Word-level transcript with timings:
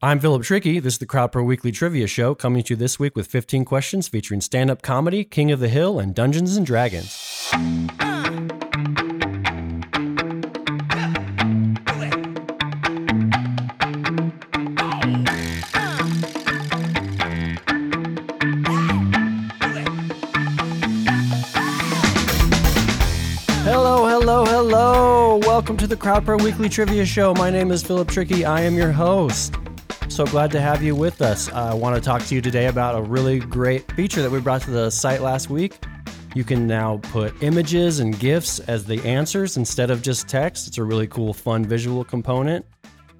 I'm 0.00 0.20
Philip 0.20 0.44
Trickey. 0.44 0.78
This 0.78 0.92
is 0.92 0.98
the 1.00 1.06
Crowdpurr 1.06 1.44
Weekly 1.44 1.72
Trivia 1.72 2.06
Show, 2.06 2.32
coming 2.32 2.62
to 2.62 2.74
you 2.74 2.76
this 2.76 3.00
week 3.00 3.16
with 3.16 3.26
15 3.26 3.64
questions 3.64 4.06
featuring 4.06 4.40
stand 4.40 4.70
up 4.70 4.80
comedy, 4.80 5.24
King 5.24 5.50
of 5.50 5.58
the 5.58 5.68
Hill, 5.68 5.98
and 5.98 6.14
Dungeons 6.14 6.56
and 6.56 6.64
Dragons. 6.64 7.50
Hello, 23.64 24.06
hello, 24.06 24.44
hello. 24.44 25.38
Welcome 25.38 25.76
to 25.76 25.88
the 25.88 25.96
Crowdpurr 25.96 26.40
Weekly 26.40 26.68
Trivia 26.68 27.04
Show. 27.04 27.34
My 27.34 27.50
name 27.50 27.72
is 27.72 27.82
Philip 27.82 28.06
Trickey. 28.06 28.44
I 28.44 28.60
am 28.60 28.76
your 28.76 28.92
host. 28.92 29.56
So 30.18 30.26
glad 30.26 30.50
to 30.50 30.60
have 30.60 30.82
you 30.82 30.96
with 30.96 31.22
us. 31.22 31.48
I 31.52 31.72
want 31.74 31.94
to 31.94 32.02
talk 32.02 32.24
to 32.24 32.34
you 32.34 32.40
today 32.40 32.66
about 32.66 32.96
a 32.96 33.00
really 33.00 33.38
great 33.38 33.88
feature 33.92 34.20
that 34.20 34.28
we 34.28 34.40
brought 34.40 34.62
to 34.62 34.72
the 34.72 34.90
site 34.90 35.22
last 35.22 35.48
week. 35.48 35.78
You 36.34 36.42
can 36.42 36.66
now 36.66 36.96
put 37.04 37.40
images 37.40 38.00
and 38.00 38.18
GIFs 38.18 38.58
as 38.58 38.84
the 38.84 39.00
answers 39.06 39.56
instead 39.56 39.92
of 39.92 40.02
just 40.02 40.26
text. 40.26 40.66
It's 40.66 40.78
a 40.78 40.82
really 40.82 41.06
cool, 41.06 41.32
fun 41.32 41.64
visual 41.64 42.02
component. 42.02 42.66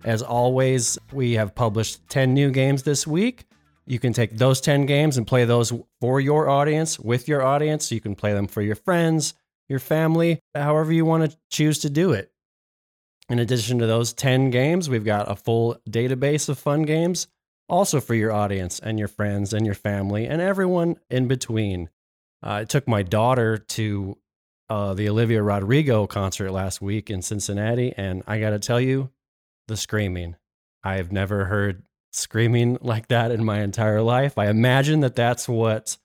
As 0.03 0.23
always, 0.23 0.99
we 1.13 1.35
have 1.35 1.55
published 1.55 2.01
10 2.09 2.35
new 2.35 2.51
games 2.51 2.83
this 2.83 3.07
week. 3.07 3.45
You 3.87 4.01
can 4.01 4.13
take 4.13 4.37
those 4.37 4.61
10 4.61 4.85
games 4.87 5.19
and 5.19 5.25
play 5.25 5.45
those 5.45 5.73
for 6.01 6.21
your 6.21 6.49
audience, 6.49 6.99
with 6.99 7.29
your 7.29 7.45
audience. 7.45 7.93
You 7.93 8.01
can 8.01 8.17
play 8.17 8.33
them 8.33 8.49
for 8.49 8.61
your 8.61 8.75
friends, 8.75 9.35
your 9.69 9.79
family, 9.79 10.41
however 10.53 10.93
you 10.93 11.05
want 11.05 11.31
to 11.31 11.39
choose 11.49 11.79
to 11.79 11.91
do 11.91 12.11
it. 12.11 12.33
In 13.29 13.39
addition 13.39 13.79
to 13.79 13.87
those 13.87 14.13
10 14.13 14.51
games, 14.51 14.89
we've 14.89 15.05
got 15.05 15.31
a 15.31 15.37
full 15.37 15.77
database 15.89 16.49
of 16.49 16.59
fun 16.59 16.83
games 16.83 17.27
also 17.69 18.01
for 18.01 18.15
your 18.15 18.33
audience 18.33 18.79
and 18.79 18.99
your 18.99 19.09
friends 19.09 19.53
and 19.53 19.67
your 19.67 19.75
family 19.75 20.27
and 20.27 20.41
everyone 20.41 20.97
in 21.11 21.29
between. 21.29 21.91
Uh, 22.43 22.53
I 22.53 22.65
took 22.65 22.89
my 22.89 23.03
daughter 23.03 23.59
to 23.59 24.17
uh, 24.71 24.95
the 24.95 25.09
Olivia 25.09 25.43
Rodrigo 25.43 26.07
concert 26.07 26.51
last 26.51 26.81
week 26.81 27.11
in 27.11 27.23
Cincinnati, 27.23 27.93
and 27.97 28.23
I 28.27 28.41
got 28.41 28.51
to 28.51 28.59
tell 28.59 28.81
you, 28.81 29.11
the 29.67 29.77
screaming. 29.77 30.37
I 30.83 30.97
have 30.97 31.13
never 31.13 31.45
heard 31.45 31.83
screaming 32.13 32.79
like 32.83 33.09
that 33.09 33.31
in 33.31 33.45
my 33.45 33.61
entire 33.61 34.03
life. 34.03 34.39
I 34.39 34.49
imagine 34.49 35.01
that 35.01 35.17
that's 35.17 35.49
what 35.49 35.97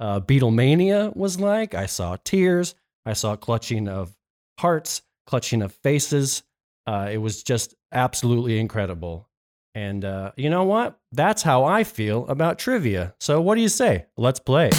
uh, 0.00 0.20
Beatlemania 0.20 1.14
was 1.16 1.38
like. 1.38 1.74
I 1.74 1.86
saw 1.86 2.16
tears, 2.24 2.74
I 3.06 3.12
saw 3.12 3.36
clutching 3.36 3.88
of 3.88 4.16
hearts, 4.58 5.02
clutching 5.26 5.62
of 5.62 5.72
faces. 5.72 6.42
Uh, 6.86 7.08
it 7.12 7.18
was 7.18 7.42
just 7.42 7.74
absolutely 7.92 8.58
incredible. 8.58 9.28
And 9.74 10.04
uh, 10.04 10.32
you 10.36 10.50
know 10.50 10.64
what? 10.64 10.98
That's 11.12 11.42
how 11.42 11.64
I 11.64 11.84
feel 11.84 12.26
about 12.28 12.58
trivia. 12.58 13.14
So, 13.20 13.40
what 13.40 13.54
do 13.54 13.62
you 13.62 13.68
say? 13.68 14.06
Let's 14.16 14.40
play. 14.40 14.70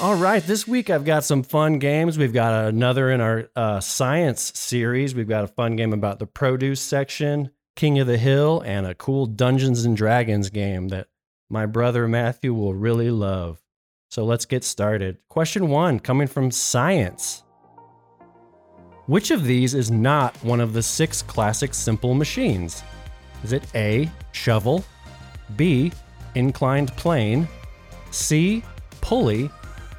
All 0.00 0.16
right, 0.16 0.42
this 0.42 0.68
week 0.68 0.90
I've 0.90 1.04
got 1.04 1.24
some 1.24 1.42
fun 1.42 1.78
games. 1.78 2.18
We've 2.18 2.32
got 2.32 2.66
another 2.66 3.10
in 3.10 3.20
our 3.20 3.48
uh, 3.56 3.80
science 3.80 4.52
series. 4.54 5.14
We've 5.14 5.28
got 5.28 5.44
a 5.44 5.48
fun 5.48 5.76
game 5.76 5.92
about 5.92 6.18
the 6.18 6.26
produce 6.26 6.80
section, 6.80 7.50
King 7.74 7.98
of 8.00 8.06
the 8.06 8.18
Hill, 8.18 8.62
and 8.66 8.86
a 8.86 8.94
cool 8.94 9.24
Dungeons 9.24 9.84
and 9.84 9.96
Dragons 9.96 10.50
game 10.50 10.88
that 10.88 11.06
my 11.50 11.66
brother 11.66 12.08
Matthew 12.08 12.54
will 12.54 12.74
really 12.74 13.10
love. 13.10 13.60
So 14.08 14.24
let's 14.24 14.46
get 14.46 14.64
started. 14.64 15.18
Question 15.28 15.68
one 15.68 16.00
coming 16.00 16.28
from 16.28 16.50
science. 16.50 17.42
Which 19.06 19.30
of 19.30 19.44
these 19.44 19.74
is 19.74 19.90
not 19.90 20.34
one 20.42 20.60
of 20.60 20.72
the 20.72 20.82
six 20.82 21.20
classic 21.20 21.74
simple 21.74 22.14
machines? 22.14 22.82
Is 23.42 23.52
it 23.52 23.64
A, 23.74 24.10
shovel, 24.32 24.84
B, 25.56 25.92
inclined 26.34 26.96
plane, 26.96 27.46
C, 28.10 28.62
pulley, 29.02 29.50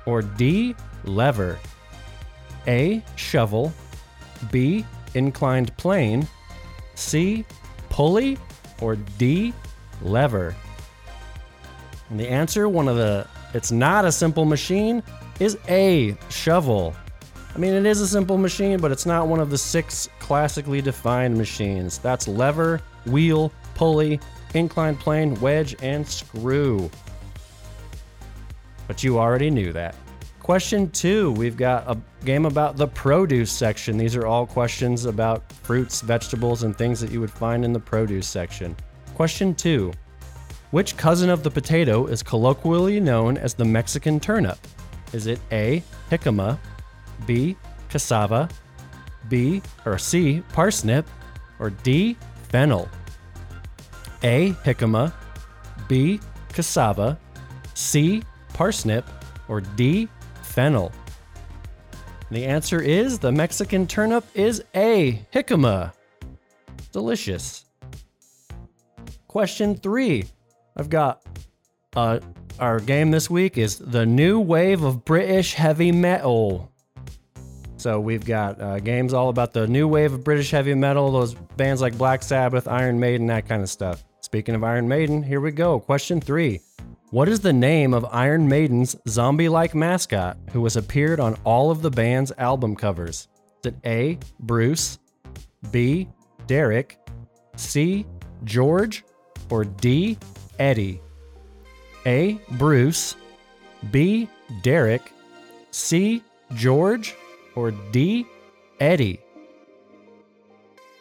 or 0.07 0.23
D, 0.23 0.75
lever? 1.03 1.59
A, 2.67 3.03
shovel, 3.16 3.72
B, 4.51 4.83
inclined 5.13 5.75
plane, 5.77 6.27
C, 6.95 7.45
pulley, 7.89 8.39
or 8.81 8.95
D, 8.95 9.53
lever? 10.01 10.56
And 12.09 12.19
the 12.19 12.27
answer, 12.27 12.69
one 12.69 12.88
of 12.88 12.97
the, 12.97 13.27
it's 13.53 13.71
not 13.71 14.05
a 14.05 14.11
simple 14.11 14.45
machine, 14.45 15.01
is 15.39 15.57
A, 15.69 16.17
shovel. 16.29 16.95
I 17.55 17.57
mean, 17.57 17.73
it 17.73 17.85
is 17.85 18.01
a 18.01 18.07
simple 18.07 18.38
machine, 18.38 18.79
but 18.79 18.91
it's 18.91 19.05
not 19.05 19.27
one 19.27 19.39
of 19.39 19.49
the 19.49 19.57
six 19.57 20.09
classically 20.19 20.81
defined 20.81 21.38
machines. 21.38 21.97
That's 21.99 22.27
lever, 22.27 22.81
wheel, 23.05 23.51
pulley, 23.75 24.19
inclined 24.53 24.99
plane, 24.99 25.39
wedge, 25.39 25.75
and 25.81 26.07
screw. 26.07 26.89
But 28.88 29.03
you 29.03 29.17
already 29.19 29.49
knew 29.49 29.73
that. 29.73 29.95
Question 30.39 30.91
two, 30.91 31.31
we've 31.31 31.57
got 31.57 31.89
a 31.89 31.97
game 32.23 32.45
about 32.45 32.77
the 32.77 32.88
produce 32.88 33.51
section. 33.51 33.97
These 33.97 34.15
are 34.15 34.27
all 34.27 34.45
questions 34.45 35.05
about 35.05 35.51
fruits, 35.51 36.01
vegetables, 36.01 36.61
and 36.61 36.77
things 36.77 36.99
that 36.99 37.09
you 37.09 37.19
would 37.19 37.31
find 37.31 37.65
in 37.65 37.73
the 37.73 37.79
produce 37.79 38.27
section. 38.27 38.75
Question 39.15 39.55
two, 39.55 39.91
which 40.71 40.97
cousin 40.97 41.29
of 41.29 41.43
the 41.43 41.51
potato 41.51 42.05
is 42.07 42.23
colloquially 42.23 42.99
known 42.99 43.37
as 43.37 43.53
the 43.53 43.65
Mexican 43.65 44.19
turnip? 44.19 44.57
Is 45.13 45.27
it 45.27 45.39
A, 45.51 45.83
jicama, 46.09 46.57
B, 47.25 47.55
cassava, 47.89 48.49
B 49.29 49.61
or 49.85 49.97
C, 49.97 50.43
parsnip, 50.53 51.05
or 51.59 51.69
D, 51.69 52.17
fennel? 52.49 52.89
A, 54.23 54.51
jicama, 54.63 55.13
B, 55.87 56.19
cassava, 56.51 57.17
C, 57.73 58.23
parsnip, 58.53 59.05
or 59.47 59.61
D, 59.61 60.09
fennel? 60.41 60.91
The 62.31 62.45
answer 62.45 62.81
is 62.81 63.19
the 63.19 63.31
Mexican 63.31 63.85
turnip 63.85 64.25
is 64.33 64.63
A, 64.73 65.25
jicama. 65.33 65.93
Delicious. 66.91 67.65
Question 69.27 69.75
three. 69.75 70.25
I've 70.75 70.90
got 70.90 71.22
uh, 71.96 72.19
our 72.59 72.80
game 72.80 73.12
this 73.12 73.30
week 73.30 73.58
is 73.58 73.78
the 73.78 74.06
new 74.06 74.40
wave 74.40 74.84
of 74.84 75.06
British 75.06 75.53
heavy 75.53 75.91
metal. 75.91 76.72
So 77.78 78.00
we've 78.00 78.25
got 78.25 78.59
uh, 78.59 78.80
games 78.80 79.13
all 79.13 79.30
about 79.30 79.53
the 79.53 79.68
new 79.68 79.88
wave 79.88 80.13
of 80.13 80.24
British 80.24 80.52
heavy 80.52 80.74
metal, 80.74 81.12
those 81.12 81.34
bands 81.34 81.81
like 81.81 81.97
Black 81.97 82.24
Sabbath, 82.24 82.68
Iron 82.68 83.00
Maiden, 83.00 83.28
that 83.28 83.47
kind 83.47 83.62
of 83.62 83.69
stuff. 83.69 84.03
Speaking 84.22 84.56
of 84.56 84.63
Iron 84.63 84.88
Maiden, 84.88 85.22
here 85.22 85.40
we 85.40 85.52
go. 85.52 85.80
Question 85.80 86.19
three. 86.19 86.62
What 87.12 87.30
is 87.30 87.40
the 87.40 87.53
name 87.53 87.94
of 87.94 88.06
Iron 88.12 88.50
Maiden's 88.50 88.96
zombie 89.07 89.47
like 89.47 89.75
mascot 89.75 90.38
who 90.52 90.63
has 90.63 90.75
appeared 90.75 91.19
on 91.19 91.38
all 91.44 91.72
of 91.72 91.81
the 91.81 91.92
band's 91.92 92.31
album 92.38 92.75
covers? 92.75 93.28
Is 93.63 93.72
it 93.72 93.75
A. 93.86 94.18
Bruce, 94.40 95.00
B. 95.72 96.09
Derek, 96.47 96.97
C. 97.56 98.06
George, 98.44 99.03
or 99.50 99.63
D. 99.63 100.18
Eddie? 100.59 101.01
A. 102.05 102.39
Bruce, 102.51 103.16
B. 103.91 104.29
Derek, 104.61 105.11
C. 105.71 106.23
George, 106.53 107.16
or 107.55 107.71
D. 107.71 108.27
Eddie? 108.79 109.19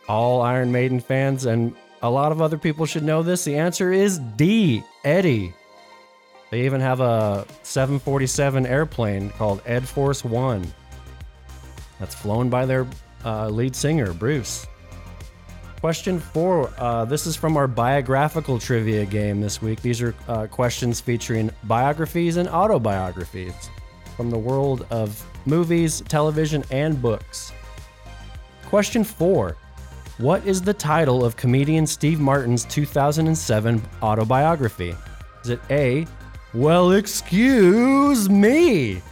All 0.09 0.43
Iron 0.43 0.71
Maiden 0.71 1.01
fans 1.01 1.47
and 1.47 1.75
a 2.03 2.11
lot 2.11 2.33
of 2.33 2.43
other 2.43 2.59
people 2.59 2.85
should 2.85 3.03
know 3.03 3.23
this. 3.23 3.45
The 3.45 3.57
answer 3.57 3.93
is 3.93 4.19
D. 4.37 4.83
Eddie. 5.05 5.55
They 6.51 6.67
even 6.67 6.81
have 6.81 7.01
a 7.01 7.47
747 7.63 8.67
airplane 8.67 9.31
called 9.31 9.63
Ed 9.67 9.89
Force 9.89 10.25
One 10.25 10.65
that's 11.99 12.15
flown 12.15 12.51
by 12.51 12.67
their 12.67 12.87
uh, 13.25 13.49
lead 13.49 13.75
singer, 13.75 14.13
Bruce. 14.13 14.67
Question 15.85 16.19
four. 16.19 16.73
Uh, 16.79 17.05
this 17.05 17.27
is 17.27 17.37
from 17.37 17.59
our 17.59 17.69
biographical 17.69 18.59
trivia 18.59 19.05
game 19.05 19.43
this 19.43 19.61
week. 19.61 19.83
These 19.83 20.01
are 20.01 20.15
uh, 20.29 20.47
questions 20.47 20.99
featuring 20.99 21.51
biographies 21.65 22.39
and 22.39 22.49
autobiographies 22.49 23.53
from 24.17 24.31
the 24.31 24.39
world 24.39 24.87
of 24.89 25.23
movies, 25.45 26.03
television, 26.09 26.65
and 26.71 27.03
books. 27.03 27.53
Question 28.65 29.05
four. 29.05 29.59
What 30.17 30.47
is 30.47 30.63
the 30.63 30.73
title 30.73 31.23
of 31.23 31.37
comedian 31.37 31.87
Steve 31.87 32.19
Martin's 32.19 32.65
2007 32.65 33.83
autobiography? 34.03 34.95
Is 35.43 35.51
it 35.51 35.61
A. 35.69 36.07
Well, 36.55 36.93
excuse 36.93 38.31
me. 38.31 39.03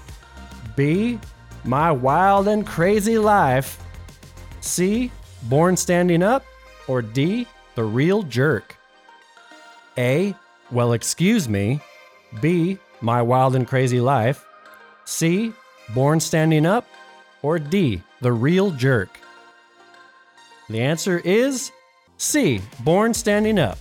B. 0.75 1.19
My 1.65 1.93
Wild 1.93 2.49
and 2.49 2.67
Crazy 2.67 3.19
Life. 3.19 3.79
C. 4.63 5.13
Born 5.43 5.77
Standing 5.77 6.23
Up. 6.23 6.47
Or 6.89 7.03
D. 7.03 7.47
The 7.75 7.85
Real 7.85 8.23
Jerk. 8.23 8.77
A. 9.97 10.35
Well, 10.71 10.93
excuse 10.93 11.49
me. 11.49 11.81
B. 12.41 12.79
My 13.01 13.23
Wild 13.23 13.57
and 13.57 13.67
Crazy 13.67 14.01
Life. 14.01 14.45
C. 15.05 15.53
Born 15.95 16.21
Standing 16.21 16.65
Up, 16.65 16.87
or 17.43 17.59
D. 17.59 18.01
The 18.21 18.33
Real 18.33 18.71
Jerk? 18.71 19.19
The 20.69 20.81
answer 20.81 21.21
is 21.25 21.71
C. 22.17 22.61
Born 22.81 23.13
Standing 23.13 23.59
Up. 23.59 23.79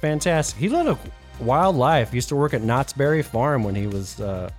Fantastic. 0.00 0.58
He 0.58 0.68
led 0.68 0.86
a 0.86 0.98
wild 1.38 1.76
life. 1.76 2.14
Used 2.14 2.28
to 2.30 2.36
work 2.36 2.54
at 2.54 2.62
Knott's 2.62 2.92
Berry 2.92 3.22
Farm 3.22 3.62
when 3.62 3.74
he 3.74 3.86
was 3.86 4.20
uh, 4.20 4.50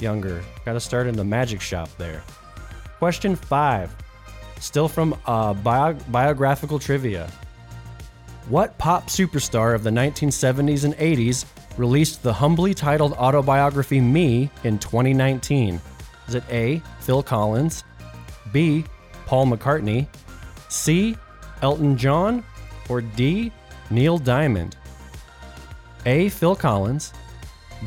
younger. 0.00 0.42
Got 0.64 0.74
to 0.74 0.80
start 0.80 1.06
in 1.06 1.16
the 1.16 1.24
magic 1.24 1.60
shop 1.60 1.88
there. 1.98 2.22
Question 2.98 3.36
five, 3.36 3.94
still 4.60 4.88
from 4.88 5.16
uh, 5.26 5.54
bio- 5.54 5.94
biographical 6.08 6.78
trivia. 6.78 7.30
What 8.48 8.78
pop 8.78 9.08
superstar 9.08 9.74
of 9.74 9.82
the 9.82 9.90
1970s 9.90 10.84
and 10.84 10.94
80s 10.94 11.44
released 11.76 12.22
the 12.22 12.32
humbly 12.32 12.74
titled 12.74 13.12
autobiography 13.12 14.00
Me 14.00 14.50
in 14.64 14.78
2019? 14.78 15.80
Is 16.28 16.34
it 16.34 16.44
A. 16.50 16.82
Phil 17.00 17.22
Collins, 17.22 17.84
B. 18.52 18.84
Paul 19.26 19.46
McCartney, 19.46 20.06
C. 20.68 21.16
Elton 21.60 21.96
John, 21.96 22.44
or 22.88 23.00
D. 23.00 23.52
Neil 23.90 24.18
Diamond? 24.18 24.76
A. 26.06 26.28
Phil 26.30 26.56
Collins, 26.56 27.12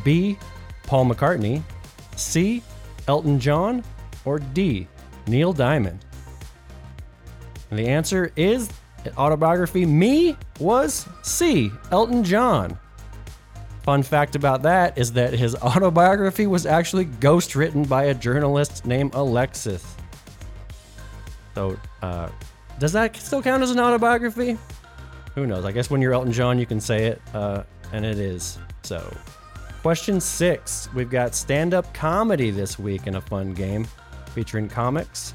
B. 0.04 0.38
Paul 0.84 1.06
McCartney, 1.06 1.64
C. 2.16 2.62
Elton 3.08 3.40
John, 3.40 3.84
or 4.26 4.40
D. 4.40 4.88
Neil 5.28 5.54
Diamond? 5.54 6.06
And 7.72 7.80
the 7.80 7.88
answer 7.88 8.32
is 8.36 8.70
autobiography 9.18 9.86
Me 9.86 10.38
was 10.60 11.08
C. 11.24 11.72
Elton 11.92 12.24
John. 12.24 12.78
Fun 13.84 14.04
fact 14.04 14.36
about 14.36 14.62
that 14.62 14.98
is 14.98 15.14
that 15.14 15.34
his 15.34 15.56
autobiography 15.64 16.46
was 16.46 16.66
actually 16.66 17.06
ghostwritten 17.06 17.88
by 17.88 18.06
a 18.06 18.14
journalist 18.14 18.86
named 18.86 19.16
Alexis. 19.16 19.96
So, 21.56 21.80
uh, 22.02 22.30
does 22.78 22.94
that 22.94 23.16
still 23.16 23.42
count 23.42 23.64
as 23.64 23.72
an 23.72 23.80
autobiography? 23.80 24.58
Who 25.36 25.48
knows? 25.48 25.66
I 25.66 25.72
guess 25.72 25.90
when 25.90 26.02
you're 26.02 26.14
Elton 26.14 26.32
John, 26.32 26.60
you 26.60 26.66
can 26.66 26.80
say 26.80 27.06
it, 27.06 27.22
uh, 27.34 27.64
and 27.94 28.06
it 28.06 28.20
is. 28.20 28.60
So, 28.84 29.16
question 29.82 30.20
six. 30.20 30.90
We've 30.94 31.10
got 31.10 31.34
stand 31.36 31.74
up 31.74 31.92
comedy 31.94 32.52
this 32.52 32.78
week 32.78 33.08
in 33.08 33.16
a 33.16 33.22
fun 33.22 33.54
game 33.54 33.88
featuring 34.34 34.68
comics. 34.68 35.34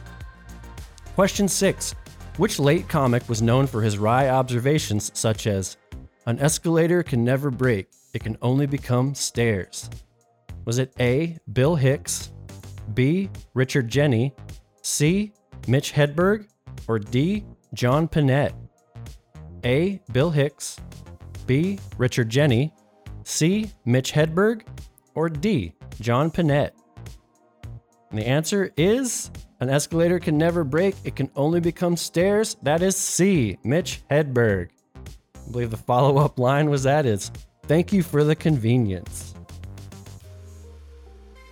Question 1.15 1.49
six 1.49 1.95
Which 2.37 2.59
late 2.59 2.87
comic 2.87 3.27
was 3.31 3.41
known 3.41 3.67
for 3.67 3.81
his 3.81 3.97
wry 3.97 4.29
observations 4.29 5.11
such 5.15 5.47
as, 5.47 5.79
An 6.27 6.39
escalator 6.39 7.03
can 7.03 7.25
never 7.25 7.51
break, 7.51 7.89
it 8.13 8.23
can 8.23 8.37
only 8.43 8.67
become 8.67 9.15
stairs? 9.15 9.89
Was 10.67 10.79
it 10.79 10.93
A. 11.01 11.39
Bill 11.55 11.77
Hicks, 11.77 12.33
B. 12.93 13.31
Richard 13.55 13.89
Jeni, 13.89 14.33
C. 14.83 15.33
Mitch 15.67 15.93
Hedberg, 15.93 16.47
or 16.89 16.99
D. 16.99 17.45
John 17.73 18.07
Pinette? 18.07 18.55
A. 19.65 20.03
Bill 20.13 20.31
Hicks, 20.31 20.79
B. 21.47 21.79
Richard 21.97 22.29
Jeni, 22.29 22.71
C. 23.25 23.71
Mitch 23.87 24.13
Hedberg, 24.13 24.67
or 25.15 25.31
D. 25.31 25.73
John 26.01 26.31
Pinette? 26.31 26.73
And 28.11 28.19
the 28.19 28.27
answer 28.27 28.73
is 28.77 29.31
an 29.61 29.71
escalator 29.71 30.19
can 30.19 30.37
never 30.37 30.65
break, 30.65 30.95
it 31.05 31.17
can 31.17 31.31
only 31.35 31.61
become 31.61 31.97
stairs. 31.97 32.57
That 32.63 32.83
is 32.83 32.97
C. 32.97 33.59
Mitch 33.65 34.03
Hedberg. 34.11 34.69
I 34.95 35.51
believe 35.51 35.71
the 35.71 35.77
follow 35.77 36.19
up 36.19 36.39
line 36.39 36.69
was 36.69 36.83
that 36.83 37.07
is 37.07 37.31
thank 37.65 37.93
you 37.93 38.03
for 38.03 38.25
the 38.25 38.37
convenience. 38.37 39.35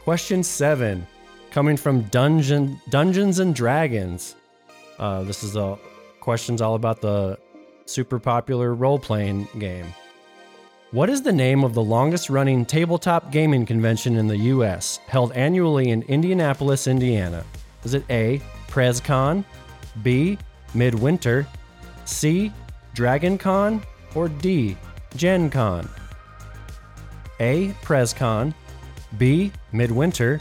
Question 0.03 0.43
seven, 0.43 1.07
coming 1.51 1.77
from 1.79 2.03
Dungeon 2.05 2.79
Dungeons 2.91 3.39
and 3.39 3.55
Dragons. 3.55 4.37
Uh, 4.99 5.23
this 5.23 5.43
is 5.43 5.57
a 5.57 5.79
questions 6.21 6.61
all 6.61 6.75
about 6.75 7.01
the 7.01 7.39
super 7.87 8.19
popular 8.19 8.75
role 8.75 8.99
playing 8.99 9.49
game. 9.59 9.87
What 10.91 11.11
is 11.11 11.23
the 11.23 11.33
name 11.33 11.65
of 11.65 11.75
the 11.75 11.83
longest 11.83 12.31
running 12.31 12.65
tabletop 12.65 13.33
gaming 13.33 13.67
convention 13.67 14.17
in 14.17 14.29
the 14.29 14.37
US, 14.37 14.99
held 15.07 15.33
annually 15.33 15.89
in 15.89 16.03
Indianapolis, 16.03 16.87
Indiana? 16.87 17.45
Is 17.85 17.95
it 17.95 18.05
A, 18.11 18.41
PrezCon, 18.69 19.45
B, 20.03 20.39
Midwinter, 20.75 21.47
C, 22.05 22.53
DragonCon, 22.95 23.85
or 24.15 24.29
D, 24.29 24.77
GenCon? 25.17 25.89
A, 27.41 27.69
PrezCon, 27.83 28.55
B, 29.19 29.53
Midwinter, 29.73 30.41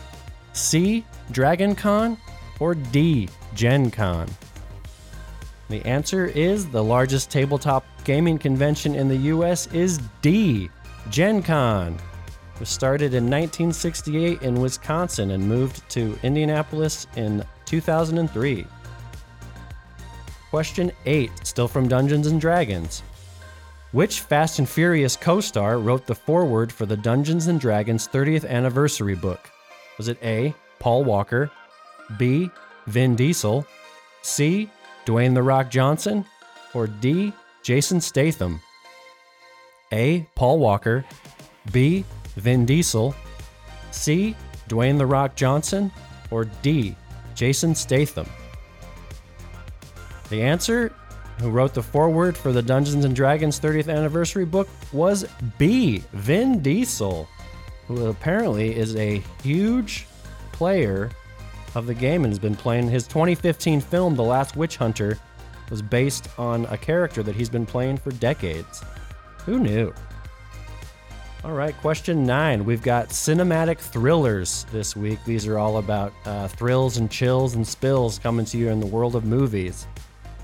C, 0.53 1.05
DragonCon, 1.31 2.17
or 2.59 2.75
D, 2.75 3.27
GenCon? 3.55 4.29
The 5.69 5.85
answer 5.85 6.25
is 6.27 6.67
the 6.69 6.83
largest 6.83 7.31
tabletop 7.31 7.85
gaming 8.03 8.37
convention 8.37 8.95
in 8.95 9.07
the 9.07 9.17
US 9.17 9.67
is 9.67 9.99
D, 10.21 10.69
Gen 11.09 11.41
Con. 11.41 11.95
It 11.95 12.12
was 12.59 12.69
started 12.69 13.13
in 13.13 13.23
1968 13.23 14.41
in 14.41 14.61
Wisconsin 14.61 15.31
and 15.31 15.47
moved 15.47 15.87
to 15.89 16.17
Indianapolis 16.23 17.07
in 17.15 17.43
2003. 17.65 18.65
Question 20.49 20.91
8, 21.05 21.31
still 21.43 21.67
from 21.67 21.87
Dungeons 21.87 22.27
and 22.27 22.39
Dragons. 22.39 23.01
Which 23.91 24.21
Fast 24.21 24.59
and 24.59 24.67
Furious 24.67 25.15
co 25.15 25.39
star 25.39 25.77
wrote 25.77 26.05
the 26.05 26.15
foreword 26.15 26.71
for 26.71 26.85
the 26.85 26.97
Dungeons 26.97 27.47
and 27.47 27.59
Dragons 27.59 28.07
30th 28.07 28.47
anniversary 28.47 29.15
book? 29.15 29.51
Was 29.97 30.07
it 30.07 30.17
A. 30.23 30.53
Paul 30.79 31.03
Walker, 31.03 31.51
B. 32.17 32.49
Vin 32.87 33.15
Diesel, 33.15 33.65
C. 34.21 34.69
Dwayne 35.05 35.33
The 35.33 35.43
Rock 35.43 35.69
Johnson, 35.69 36.25
or 36.73 36.87
D. 36.87 37.33
Jason 37.61 38.01
Statham? 38.01 38.61
A. 39.91 40.27
Paul 40.35 40.59
Walker, 40.59 41.05
B. 41.71 42.03
Vin 42.35 42.65
Diesel, 42.65 43.15
C. 43.91 44.35
Dwayne 44.67 44.97
The 44.97 45.05
Rock 45.05 45.35
Johnson, 45.35 45.91
or 46.31 46.45
D. 46.61 46.95
Jason 47.35 47.75
Statham? 47.75 48.27
The 50.29 50.41
answer, 50.41 50.93
who 51.39 51.49
wrote 51.49 51.73
the 51.73 51.83
foreword 51.83 52.35
for 52.35 52.51
the 52.51 52.61
Dungeons 52.61 53.05
and 53.05 53.15
Dragons 53.15 53.59
30th 53.59 53.93
anniversary 53.93 54.45
book, 54.45 54.67
was 54.91 55.25
B. 55.57 56.03
Vin 56.13 56.61
Diesel, 56.61 57.27
who 57.87 58.07
apparently 58.07 58.75
is 58.75 58.95
a 58.95 59.21
huge 59.43 60.07
player 60.51 61.11
of 61.75 61.85
the 61.87 61.93
game 61.93 62.23
and 62.23 62.31
has 62.31 62.39
been 62.39 62.55
playing. 62.55 62.89
His 62.89 63.07
2015 63.07 63.81
film, 63.81 64.15
The 64.15 64.23
Last 64.23 64.55
Witch 64.55 64.77
Hunter, 64.77 65.17
was 65.69 65.81
based 65.81 66.27
on 66.37 66.65
a 66.65 66.77
character 66.77 67.23
that 67.23 67.35
he's 67.35 67.49
been 67.49 67.65
playing 67.65 67.97
for 67.97 68.11
decades. 68.11 68.83
Who 69.45 69.59
knew? 69.59 69.93
All 71.45 71.51
right, 71.51 71.75
question 71.81 72.23
nine. 72.23 72.63
We've 72.63 72.81
got 72.81 73.09
cinematic 73.09 73.77
thrillers 73.77 74.65
this 74.71 74.95
week. 74.95 75.19
These 75.25 75.45
are 75.45 75.57
all 75.57 75.77
about 75.77 76.13
uh, 76.23 76.47
thrills 76.47 76.95
and 76.95 77.11
chills 77.11 77.55
and 77.55 77.67
spills 77.67 78.17
coming 78.17 78.45
to 78.45 78.57
you 78.57 78.69
in 78.69 78.79
the 78.79 78.85
world 78.85 79.13
of 79.13 79.25
movies. 79.25 79.85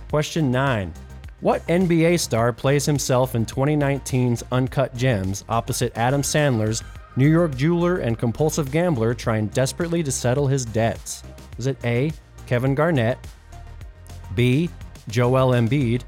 Question 0.10 0.52
nine. 0.52 0.94
What 1.40 1.66
NBA 1.68 2.20
star 2.20 2.52
plays 2.52 2.86
himself 2.86 3.34
in 3.34 3.46
2019's 3.46 4.44
Uncut 4.52 4.94
Gems 4.94 5.46
opposite 5.48 5.98
Adam 5.98 6.22
Sandler's 6.22 6.84
New 7.16 7.30
York 7.30 7.56
jeweler 7.56 8.00
and 8.00 8.20
compulsive 8.20 8.70
gambler 8.70 9.14
trying 9.14 9.48
desperately 9.48 10.04
to 10.04 10.12
settle 10.12 10.48
his 10.48 10.66
debts? 10.66 11.24
Is 11.58 11.68
it 11.68 11.78
A. 11.86 12.12
Kevin 12.46 12.76
Garnett, 12.76 13.18
B. 14.36 14.70
Joel 15.08 15.54
Embiid, 15.54 16.02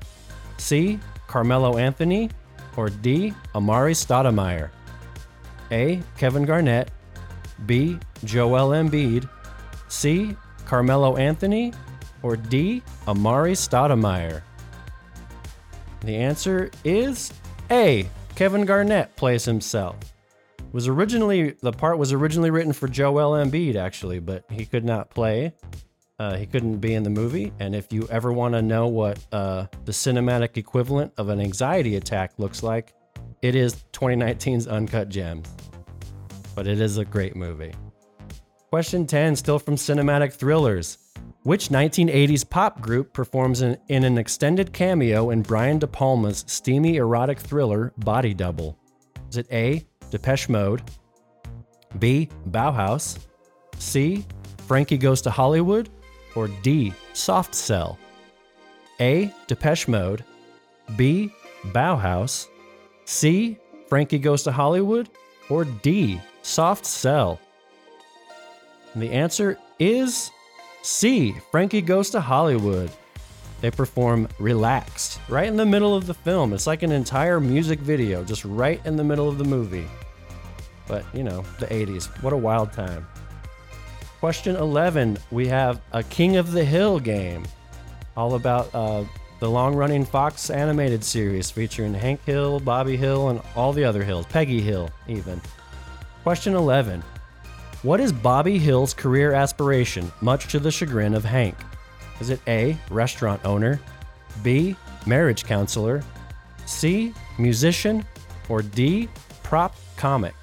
C. 0.57 0.99
Carmelo 1.27 1.77
Anthony, 1.77 2.29
or 2.75 2.89
D. 2.89 3.33
Amar'e 3.55 3.95
Stoudemire? 3.95 4.69
A. 5.71 6.01
Kevin 6.17 6.45
Garnett, 6.45 6.91
B. 7.65 7.97
Joel 8.23 8.69
Embiid, 8.69 9.29
C. 9.87 10.35
Carmelo 10.65 11.17
Anthony, 11.17 11.73
or 12.23 12.35
D. 12.35 12.83
Amar'e 13.07 13.51
Stoudemire? 13.51 14.41
The 16.01 16.15
answer 16.15 16.71
is 16.83 17.31
A. 17.69 18.07
Kevin 18.35 18.65
Garnett 18.65 19.15
plays 19.15 19.45
himself. 19.45 19.95
Was 20.71 20.87
originally 20.87 21.51
the 21.61 21.71
part 21.71 21.97
was 21.97 22.13
originally 22.13 22.49
written 22.49 22.73
for 22.73 22.87
Joel 22.87 23.33
Embiid 23.33 23.75
actually, 23.75 24.19
but 24.19 24.45
he 24.49 24.65
could 24.65 24.85
not 24.85 25.09
play. 25.09 25.53
Uh, 26.17 26.37
he 26.37 26.45
couldn't 26.45 26.77
be 26.77 26.93
in 26.93 27.03
the 27.03 27.09
movie. 27.09 27.51
And 27.59 27.75
if 27.75 27.91
you 27.91 28.07
ever 28.09 28.31
want 28.31 28.53
to 28.53 28.61
know 28.61 28.87
what 28.87 29.19
uh, 29.31 29.65
the 29.85 29.91
cinematic 29.91 30.55
equivalent 30.55 31.11
of 31.17 31.29
an 31.29 31.41
anxiety 31.41 31.95
attack 31.95 32.33
looks 32.37 32.63
like, 32.63 32.93
it 33.41 33.55
is 33.55 33.83
2019's 33.93 34.67
Uncut 34.67 35.09
Gems. 35.09 35.47
But 36.53 36.67
it 36.67 36.79
is 36.79 36.97
a 36.97 37.05
great 37.05 37.35
movie. 37.35 37.73
Question 38.69 39.07
10, 39.07 39.35
still 39.35 39.59
from 39.59 39.75
Cinematic 39.75 40.33
Thrillers. 40.33 40.97
Which 41.43 41.69
1980s 41.69 42.47
pop 42.47 42.81
group 42.81 43.13
performs 43.13 43.61
in, 43.61 43.77
in 43.87 44.03
an 44.03 44.17
extended 44.17 44.73
cameo 44.73 45.31
in 45.31 45.41
Brian 45.41 45.79
De 45.79 45.87
Palma's 45.87 46.45
steamy 46.47 46.97
erotic 46.97 47.39
thriller 47.39 47.93
Body 47.97 48.33
Double? 48.33 48.77
Is 49.29 49.37
it 49.37 49.47
A. 49.51 49.83
Depeche 50.11 50.49
Mode, 50.49 50.83
B. 51.97 52.29
Bauhaus, 52.49 53.17
C. 53.79 54.25
Frankie 54.67 54.97
Goes 54.97 55.21
to 55.23 55.31
Hollywood, 55.31 55.89
or 56.35 56.47
D. 56.47 56.93
Soft 57.13 57.55
Cell? 57.55 57.97
A. 58.99 59.33
Depeche 59.47 59.87
Mode, 59.87 60.23
B. 60.95 61.33
Bauhaus, 61.67 62.47
C. 63.05 63.57
Frankie 63.87 64.19
Goes 64.19 64.43
to 64.43 64.51
Hollywood, 64.51 65.09
or 65.49 65.65
D. 65.65 66.21
Soft 66.41 66.85
Cell? 66.85 67.39
And 68.93 69.01
the 69.01 69.11
answer 69.11 69.57
is 69.79 70.31
C. 70.81 71.35
Frankie 71.51 71.81
Goes 71.81 72.09
to 72.11 72.21
Hollywood. 72.21 72.91
They 73.61 73.69
perform 73.69 74.27
Relaxed 74.39 75.19
right 75.29 75.47
in 75.47 75.55
the 75.55 75.65
middle 75.65 75.95
of 75.95 76.07
the 76.07 76.13
film. 76.13 76.51
It's 76.53 76.67
like 76.67 76.83
an 76.83 76.91
entire 76.91 77.39
music 77.39 77.79
video, 77.79 78.23
just 78.23 78.43
right 78.43 78.83
in 78.85 78.95
the 78.95 79.03
middle 79.03 79.29
of 79.29 79.37
the 79.37 79.43
movie. 79.43 79.87
But, 80.87 81.05
you 81.13 81.23
know, 81.23 81.43
the 81.59 81.67
80s. 81.67 82.07
What 82.23 82.33
a 82.33 82.37
wild 82.37 82.73
time. 82.73 83.07
Question 84.19 84.55
11 84.55 85.17
we 85.31 85.47
have 85.47 85.81
a 85.93 86.03
King 86.03 86.37
of 86.37 86.51
the 86.51 86.63
Hill 86.63 86.99
game, 86.99 87.43
all 88.15 88.35
about 88.35 88.69
uh, 88.73 89.03
the 89.41 89.49
long 89.49 89.75
running 89.75 90.05
Fox 90.05 90.51
animated 90.51 91.03
series 91.03 91.49
featuring 91.49 91.95
Hank 91.95 92.23
Hill, 92.25 92.59
Bobby 92.59 92.95
Hill, 92.95 93.29
and 93.29 93.41
all 93.55 93.73
the 93.73 93.83
other 93.83 94.03
Hills, 94.03 94.27
Peggy 94.27 94.61
Hill, 94.61 94.87
even. 95.07 95.41
Question 96.21 96.53
11 96.53 97.03
What 97.81 97.99
is 97.99 98.13
Bobby 98.13 98.59
Hill's 98.59 98.93
career 98.93 99.33
aspiration, 99.33 100.11
much 100.21 100.47
to 100.49 100.59
the 100.59 100.69
chagrin 100.69 101.15
of 101.15 101.25
Hank? 101.25 101.55
Is 102.19 102.29
it 102.29 102.39
A, 102.47 102.77
restaurant 102.91 103.43
owner, 103.43 103.81
B, 104.43 104.75
marriage 105.07 105.43
counselor, 105.43 106.03
C, 106.67 107.11
musician, 107.39 108.05
or 108.47 108.61
D, 108.61 109.09
prop 109.41 109.75
comic? 109.97 110.35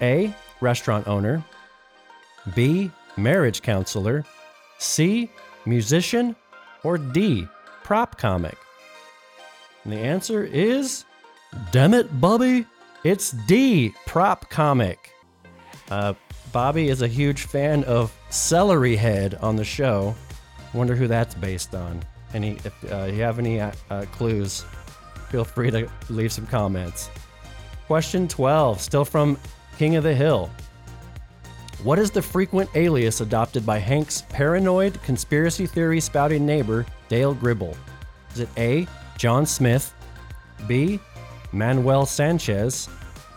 A, 0.00 0.34
restaurant 0.62 1.06
owner, 1.06 1.44
B, 2.54 2.90
marriage 3.18 3.60
counselor, 3.60 4.24
C, 4.78 5.30
musician, 5.66 6.34
or 6.84 6.96
D, 6.96 7.46
prop 7.84 8.18
comic? 8.18 8.56
And 9.84 9.92
the 9.92 9.98
answer 9.98 10.44
is, 10.44 11.04
damn 11.70 11.94
it, 11.94 12.20
Bobby, 12.20 12.66
it's 13.04 13.32
D, 13.32 13.94
prop 14.06 14.48
comic. 14.50 15.12
Uh, 15.90 16.14
Bobby 16.52 16.88
is 16.88 17.02
a 17.02 17.08
huge 17.08 17.42
fan 17.42 17.84
of 17.84 18.16
Celery 18.30 18.96
Head 18.96 19.34
on 19.36 19.56
the 19.56 19.64
show, 19.64 20.14
Wonder 20.74 20.94
who 20.94 21.06
that's 21.06 21.34
based 21.34 21.74
on. 21.74 22.02
Any, 22.32 22.52
if 22.64 22.92
uh, 22.92 23.04
you 23.04 23.22
have 23.22 23.38
any 23.38 23.60
uh, 23.60 23.72
uh, 23.90 24.06
clues, 24.12 24.64
feel 25.28 25.44
free 25.44 25.70
to 25.70 25.88
leave 26.08 26.32
some 26.32 26.46
comments. 26.46 27.10
Question 27.86 28.26
12, 28.26 28.80
still 28.80 29.04
from 29.04 29.38
King 29.76 29.96
of 29.96 30.04
the 30.04 30.14
Hill. 30.14 30.50
What 31.82 31.98
is 31.98 32.12
the 32.12 32.22
frequent 32.22 32.70
alias 32.76 33.20
adopted 33.22 33.66
by 33.66 33.78
Hank's 33.78 34.22
paranoid, 34.28 35.02
conspiracy 35.02 35.66
theory 35.66 35.98
spouting 35.98 36.46
neighbor, 36.46 36.86
Dale 37.08 37.34
Gribble? 37.34 37.76
Is 38.34 38.40
it 38.40 38.48
A. 38.56 38.86
John 39.18 39.44
Smith, 39.44 39.92
B. 40.68 41.00
Manuel 41.50 42.06
Sanchez, 42.06 42.88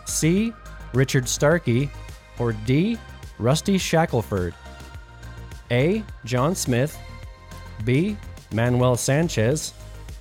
C. 0.04 0.52
Richard 0.94 1.28
Starkey, 1.28 1.90
or 2.38 2.52
D. 2.52 2.98
Rusty 3.40 3.78
Shackelford? 3.78 4.54
A. 5.72 6.04
John 6.24 6.54
Smith, 6.54 6.96
B. 7.84 8.16
Manuel 8.52 8.96
Sanchez, 8.96 9.74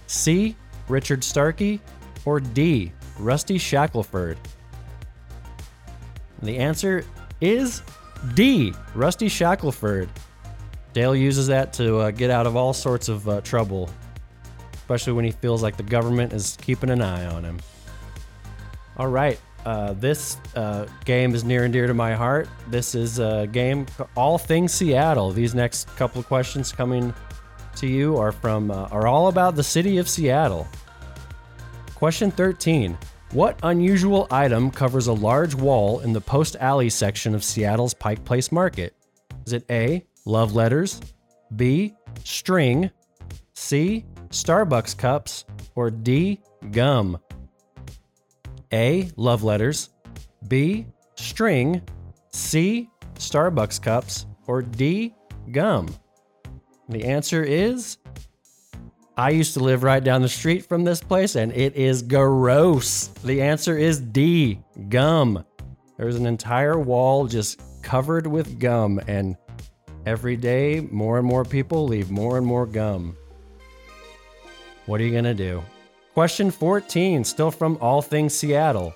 C. 0.08 0.56
Richard 0.90 1.24
Starkey, 1.24 1.80
or 2.26 2.40
D. 2.40 2.92
Rusty 3.20 3.60
Shackelford? 3.60 4.40
The 6.42 6.58
answer 6.58 7.06
is 7.40 7.84
D. 8.34 8.74
Rusty 8.94 9.28
Shackelford. 9.28 10.10
Dale 10.94 11.16
uses 11.16 11.48
that 11.48 11.74
to 11.74 11.98
uh, 11.98 12.12
get 12.12 12.30
out 12.30 12.48
of 12.48 12.56
all 12.56 12.74
sorts 12.74 13.10
of 13.10 13.28
uh, 13.28 13.42
trouble, 13.42 13.90
especially 14.74 15.14
when 15.14 15.26
he 15.26 15.32
feels 15.32 15.62
like 15.62 15.76
the 15.76 15.84
government 15.84 16.32
is 16.32 16.58
keeping 16.62 16.90
an 16.90 17.02
eye 17.02 17.26
on 17.26 17.44
him. 17.44 17.60
All 18.98 19.08
right, 19.08 19.40
uh, 19.66 19.94
this 19.94 20.38
uh, 20.56 20.88
game 21.04 21.36
is 21.36 21.44
near 21.44 21.66
and 21.66 21.74
dear 21.74 21.88
to 21.88 21.94
my 21.94 22.14
heart. 22.14 22.48
This 22.70 22.96
is 22.96 23.20
a 23.20 23.48
game, 23.52 23.88
All 24.16 24.38
Things 24.38 24.74
Seattle. 24.74 25.32
These 25.32 25.54
next 25.54 25.88
couple 25.98 26.20
of 26.20 26.28
questions 26.28 26.72
coming 26.72 27.14
to 27.76 27.88
you 27.88 28.18
are 28.18 28.32
from 28.32 28.72
uh, 28.72 28.88
are 28.92 29.08
all 29.08 29.28
about 29.28 29.56
the 29.56 29.64
city 29.64 29.98
of 29.98 30.08
Seattle. 30.08 30.68
Question 31.96 32.32
13. 32.32 32.98
What 33.32 33.60
unusual 33.64 34.28
item 34.32 34.72
covers 34.72 35.08
a 35.08 35.14
large 35.14 35.56
wall 35.56 36.00
in 36.00 36.14
the 36.14 36.22
Post 36.22 36.56
Alley 36.60 36.90
section 36.90 37.36
of 37.36 37.44
Seattle's 37.44 37.94
Pike 37.94 38.24
Place 38.24 38.52
Market? 38.52 38.96
Is 39.46 39.54
it 39.54 39.66
A, 39.70 40.06
love 40.26 40.56
letters, 40.56 41.02
B, 41.56 41.96
string, 42.24 42.92
C, 43.54 44.06
Starbucks 44.30 44.98
cups, 44.98 45.44
or 45.76 45.92
D, 45.92 46.40
gum? 46.72 47.18
A, 48.72 49.10
love 49.18 49.44
letters, 49.44 49.90
B, 50.48 50.86
string, 51.16 51.82
C, 52.32 52.90
Starbucks 53.16 53.82
cups, 53.82 54.28
or 54.48 54.62
D, 54.62 55.14
gum? 55.52 55.94
The 56.90 57.04
answer 57.04 57.44
is 57.44 57.98
I 59.18 59.30
used 59.30 59.54
to 59.54 59.62
live 59.62 59.84
right 59.84 60.04
down 60.04 60.22
the 60.22 60.30
street 60.30 60.66
from 60.66 60.84
this 60.84 61.00
place 61.00 61.36
and 61.36 61.54
it 61.54 61.76
is 61.76 62.02
gross. 62.02 63.08
The 63.24 63.42
answer 63.42 63.78
is 63.78 64.02
D, 64.02 64.60
gum. 64.90 65.46
There's 65.98 66.18
an 66.18 66.26
entire 66.26 66.78
wall 66.78 67.26
just 67.26 67.62
covered 67.82 68.28
with 68.28 68.60
gum, 68.60 69.00
and 69.08 69.38
every 70.06 70.36
day 70.36 70.86
more 70.92 71.18
and 71.18 71.26
more 71.26 71.46
people 71.46 71.86
leave 71.86 72.12
more 72.12 72.38
and 72.38 72.46
more 72.46 72.66
gum. 72.66 73.16
What 74.88 75.00
are 75.00 75.06
you 75.06 75.12
going 75.12 75.24
to 75.24 75.34
do? 75.34 75.64
Question 76.14 76.52
14, 76.52 77.24
still 77.24 77.52
from 77.52 77.78
All 77.80 78.02
Things 78.02 78.34
Seattle. 78.34 78.94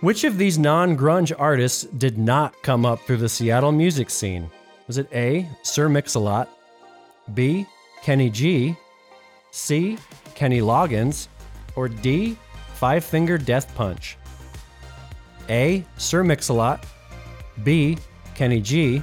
Which 0.00 0.24
of 0.24 0.38
these 0.38 0.58
non 0.58 0.96
grunge 0.96 1.34
artists 1.38 1.84
did 1.84 2.16
not 2.16 2.62
come 2.62 2.86
up 2.86 3.00
through 3.00 3.18
the 3.18 3.28
Seattle 3.28 3.72
music 3.72 4.08
scene? 4.08 4.50
Was 4.86 4.96
it 4.96 5.12
A, 5.12 5.46
Sir 5.62 5.88
Mix-a-Lot, 5.88 6.48
B, 7.34 7.66
Kenny 8.02 8.30
G, 8.30 8.76
C, 9.56 9.96
Kenny 10.34 10.60
Loggins, 10.60 11.28
or 11.76 11.88
D, 11.88 12.36
Five 12.74 13.02
Finger 13.02 13.38
Death 13.38 13.74
Punch? 13.74 14.18
A, 15.48 15.82
Sir 15.96 16.22
Mix-a-Lot, 16.22 16.84
B, 17.64 17.96
Kenny 18.34 18.60
G, 18.60 19.02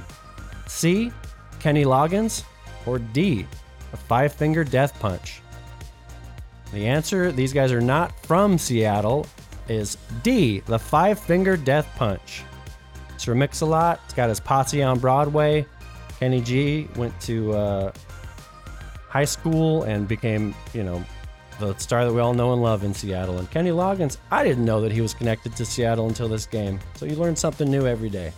C, 0.68 1.10
Kenny 1.58 1.84
Loggins, 1.84 2.44
or 2.86 3.00
D, 3.00 3.46
a 3.92 3.96
Five 3.96 4.32
Finger 4.32 4.62
Death 4.62 4.96
Punch? 5.00 5.42
The 6.72 6.86
answer, 6.86 7.32
these 7.32 7.52
guys 7.52 7.72
are 7.72 7.80
not 7.80 8.18
from 8.24 8.56
Seattle, 8.56 9.26
is 9.68 9.98
D, 10.22 10.60
the 10.60 10.78
Five 10.78 11.18
Finger 11.18 11.56
Death 11.56 11.88
Punch. 11.96 12.44
Sir 13.16 13.34
Mix-a-Lot, 13.34 14.00
it's 14.04 14.14
got 14.14 14.28
his 14.28 14.38
posse 14.38 14.84
on 14.84 15.00
Broadway. 15.00 15.66
Kenny 16.20 16.40
G 16.40 16.86
went 16.94 17.20
to 17.22 17.52
uh, 17.54 17.92
high 19.14 19.24
school 19.24 19.84
and 19.84 20.08
became, 20.08 20.52
you 20.72 20.82
know, 20.82 21.02
the 21.60 21.72
star 21.76 22.04
that 22.04 22.12
we 22.12 22.20
all 22.20 22.34
know 22.34 22.52
and 22.52 22.60
love 22.60 22.82
in 22.82 22.92
Seattle. 22.92 23.38
And 23.38 23.48
Kenny 23.48 23.70
Loggins, 23.70 24.16
I 24.32 24.42
didn't 24.42 24.64
know 24.64 24.80
that 24.80 24.90
he 24.90 25.00
was 25.00 25.14
connected 25.14 25.54
to 25.54 25.64
Seattle 25.64 26.08
until 26.08 26.28
this 26.28 26.46
game. 26.46 26.80
So 26.96 27.06
you 27.06 27.14
learn 27.14 27.36
something 27.36 27.70
new 27.70 27.86
every 27.86 28.10
day. 28.10 28.32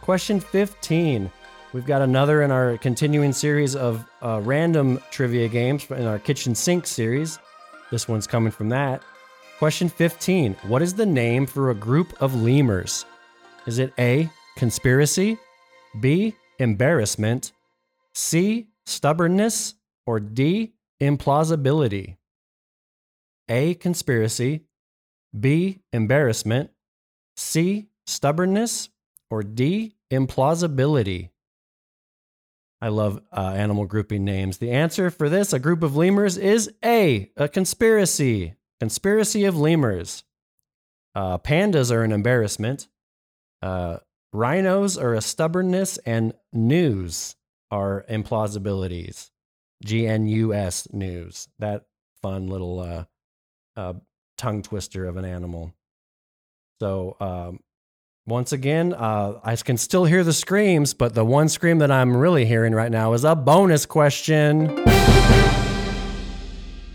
Question 0.00 0.40
15. 0.40 1.30
We've 1.74 1.84
got 1.84 2.00
another 2.00 2.40
in 2.40 2.50
our 2.50 2.78
continuing 2.78 3.34
series 3.34 3.76
of 3.76 4.06
uh, 4.22 4.40
random 4.42 4.98
trivia 5.10 5.46
games 5.46 5.90
in 5.90 6.06
our 6.06 6.18
kitchen 6.18 6.54
sink 6.54 6.86
series. 6.86 7.38
This 7.90 8.08
one's 8.08 8.26
coming 8.26 8.50
from 8.50 8.70
that. 8.70 9.02
Question 9.58 9.90
15. 9.90 10.56
What 10.68 10.80
is 10.80 10.94
the 10.94 11.06
name 11.06 11.44
for 11.44 11.68
a 11.68 11.74
group 11.74 12.14
of 12.22 12.34
lemurs? 12.34 13.04
Is 13.66 13.78
it 13.78 13.92
A, 13.98 14.30
conspiracy, 14.56 15.36
B, 16.00 16.34
embarrassment, 16.58 17.52
C, 18.14 18.68
stubbornness, 18.86 19.74
or 20.06 20.20
D, 20.20 20.74
implausibility? 21.00 22.16
A, 23.48 23.74
conspiracy, 23.74 24.66
B, 25.38 25.80
embarrassment, 25.92 26.70
C, 27.36 27.88
stubbornness, 28.06 28.88
or 29.30 29.42
D, 29.42 29.96
implausibility? 30.12 31.30
I 32.80 32.88
love 32.88 33.20
uh, 33.32 33.54
animal 33.56 33.86
grouping 33.86 34.24
names. 34.24 34.58
The 34.58 34.72
answer 34.72 35.10
for 35.10 35.28
this, 35.28 35.52
a 35.52 35.58
group 35.58 35.82
of 35.82 35.96
lemurs, 35.96 36.36
is 36.36 36.72
A, 36.84 37.30
a 37.36 37.48
conspiracy. 37.48 38.54
Conspiracy 38.80 39.44
of 39.44 39.56
lemurs. 39.56 40.24
Uh, 41.14 41.38
pandas 41.38 41.92
are 41.92 42.02
an 42.02 42.10
embarrassment. 42.10 42.88
Uh, 43.60 43.98
rhinos 44.32 44.98
are 44.98 45.14
a 45.14 45.20
stubbornness, 45.20 45.98
and 45.98 46.32
gnus 46.52 47.36
are 47.70 48.04
implausibilities. 48.10 49.30
GNUS 49.84 50.92
news. 50.92 51.48
That 51.58 51.84
fun 52.22 52.46
little 52.46 52.80
uh, 52.80 53.04
uh, 53.76 53.94
tongue 54.36 54.62
twister 54.62 55.06
of 55.06 55.16
an 55.16 55.24
animal. 55.24 55.74
So 56.80 57.16
um, 57.20 57.60
Once 58.24 58.52
again, 58.52 58.94
uh, 58.94 59.40
I 59.42 59.56
can 59.56 59.76
still 59.76 60.04
hear 60.04 60.22
the 60.22 60.32
screams, 60.32 60.94
but 60.94 61.14
the 61.14 61.24
one 61.24 61.48
scream 61.48 61.78
that 61.78 61.90
I'm 61.90 62.16
really 62.16 62.44
hearing 62.44 62.72
right 62.72 62.90
now 62.90 63.14
is 63.14 63.24
a 63.24 63.34
bonus 63.34 63.84
question. 63.84 64.66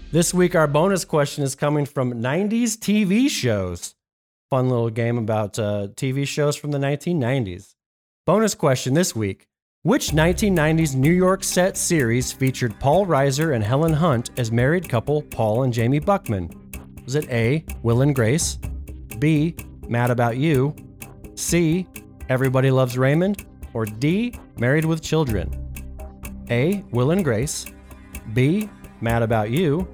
This 0.10 0.34
week, 0.34 0.56
our 0.56 0.68
bonus 0.68 1.04
question 1.04 1.44
is 1.44 1.54
coming 1.54 1.86
from 1.86 2.14
90s 2.14 2.78
TV 2.78 3.30
shows. 3.30 3.94
Fun 4.50 4.70
little 4.70 4.90
game 4.90 5.18
about 5.18 5.60
uh, 5.60 5.90
TV 5.96 6.26
shows 6.26 6.56
from 6.56 6.72
the 6.72 6.78
1990s. 6.78 7.76
Bonus 8.26 8.56
question 8.56 8.94
this 8.94 9.14
week 9.14 9.50
Which 9.84 10.10
1990s 10.10 10.96
New 10.96 11.14
York 11.14 11.46
set 11.46 11.78
series 11.78 12.34
featured 12.34 12.78
Paul 12.78 13.06
Reiser 13.06 13.56
and 13.56 13.64
Helen 13.64 13.94
Hunt 13.94 14.32
as 14.38 14.52
married 14.52 14.90
couple 14.90 15.22
Paul 15.22 15.64
and 15.64 15.72
Jamie 15.72 16.00
Buckman? 16.00 16.50
Was 17.06 17.16
it 17.16 17.30
A, 17.30 17.64
Will 17.84 18.02
and 18.02 18.14
Grace? 18.14 18.60
B, 19.20 19.56
Mad 19.88 20.12
About 20.12 20.36
You? 20.36 20.76
C, 21.36 21.88
Everybody 22.28 22.70
Loves 22.70 22.98
Raymond? 22.98 23.46
Or 23.74 23.86
D, 23.86 24.34
Married 24.58 24.84
with 24.84 25.02
Children? 25.02 25.54
A, 26.50 26.84
Will 26.92 27.12
and 27.12 27.24
Grace. 27.24 27.66
B, 28.34 28.70
Mad 29.00 29.22
About 29.22 29.52
You. 29.52 29.88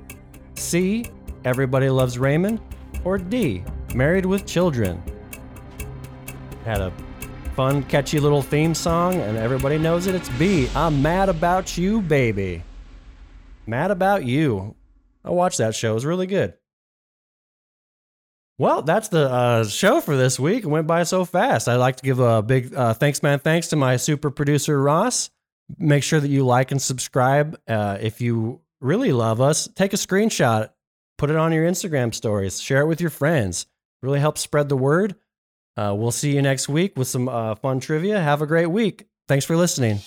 C, 0.56 1.06
Everybody 1.46 1.90
Loves 1.90 2.18
Raymond. 2.18 2.60
Or 3.04 3.20
D, 3.20 3.64
Married 3.94 4.26
with 4.26 4.48
Children. 4.48 5.04
Had 6.66 6.82
a 6.82 6.92
fun, 7.54 7.84
catchy 7.84 8.20
little 8.20 8.42
theme 8.42 8.74
song, 8.74 9.16
and 9.16 9.38
everybody 9.38 9.78
knows 9.78 10.08
it. 10.08 10.16
It's 10.16 10.30
B, 10.30 10.68
I'm 10.76 11.02
Mad 11.02 11.30
About 11.30 11.78
You, 11.78 12.02
baby. 12.02 12.64
Mad 13.68 13.92
About 13.92 14.26
You. 14.26 14.76
I 15.24 15.30
watched 15.30 15.60
that 15.60 15.76
show, 15.76 15.92
it 15.92 15.94
was 15.96 16.06
really 16.06 16.28
good. 16.28 16.56
Well, 18.58 18.82
that's 18.82 19.08
the 19.10 19.30
uh, 19.30 19.66
show 19.66 20.00
for 20.00 20.16
this 20.16 20.40
week. 20.40 20.64
It 20.64 20.68
went 20.68 20.88
by 20.88 21.04
so 21.04 21.26
fast. 21.26 21.68
I'd 21.68 21.76
like 21.76 21.98
to 21.98 22.04
give 22.04 22.20
a 22.20 22.42
big 22.42 22.74
uh, 22.74 22.94
thanks, 22.94 23.24
man. 23.24 23.40
Thanks 23.40 23.68
to 23.70 23.76
my 23.76 23.98
super 23.98 24.30
producer, 24.30 24.80
Ross. 24.82 25.30
Make 25.78 26.04
sure 26.04 26.20
that 26.20 26.30
you 26.30 26.46
like 26.46 26.72
and 26.72 26.82
subscribe. 26.82 27.60
Uh, 27.68 27.98
if 28.00 28.22
you 28.22 28.62
really 28.80 29.12
love 29.12 29.42
us, 29.42 29.68
take 29.76 29.94
a 29.94 29.98
screenshot, 29.98 30.70
put 31.18 31.30
it 31.30 31.36
on 31.36 31.52
your 31.52 31.68
Instagram 31.68 32.14
stories, 32.14 32.62
share 32.62 32.82
it 32.82 32.88
with 32.88 33.02
your 33.02 33.10
friends. 33.10 33.66
Really 34.02 34.20
helps 34.20 34.42
spread 34.42 34.70
the 34.70 34.78
word. 34.78 35.16
Uh, 35.76 35.94
we'll 35.98 36.12
see 36.12 36.36
you 36.36 36.42
next 36.42 36.70
week 36.70 36.98
with 36.98 37.08
some 37.08 37.28
uh, 37.28 37.56
fun 37.56 37.80
trivia. 37.80 38.20
Have 38.20 38.42
a 38.42 38.48
great 38.48 38.68
week. 38.68 39.06
Thanks 39.28 39.46
for 39.46 39.56
listening. 39.56 40.00